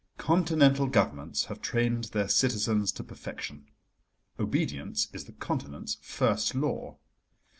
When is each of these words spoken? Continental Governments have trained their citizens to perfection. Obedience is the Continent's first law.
Continental 0.17 0.87
Governments 0.87 1.45
have 1.45 1.61
trained 1.61 2.05
their 2.05 2.27
citizens 2.27 2.91
to 2.93 3.03
perfection. 3.03 3.67
Obedience 4.39 5.07
is 5.13 5.25
the 5.25 5.31
Continent's 5.33 5.97
first 6.01 6.55
law. 6.55 6.97